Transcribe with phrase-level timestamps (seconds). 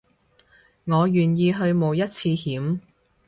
[0.85, 2.79] 我願意去冒一次險